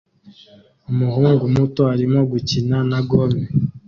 [0.91, 3.43] Umuhungu muto arimo gukina na gome